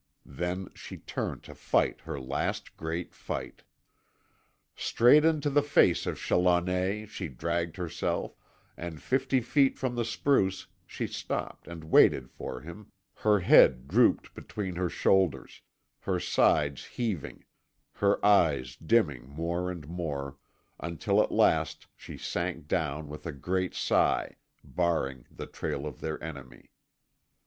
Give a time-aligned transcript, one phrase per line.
[0.25, 3.61] Then she turned to fight her last great fight.
[4.75, 8.35] Straight into the face of Challoner she dragged herself,
[8.75, 12.87] and fifty feet from the spruce she stopped and waited for him,
[13.17, 15.61] her head drooped between her shoulders,
[15.99, 17.45] her sides heaving,
[17.93, 20.35] her eyes dimming more and more,
[20.79, 26.17] until at last she sank down with a great sigh, barring the trail of their
[26.23, 26.71] enemy.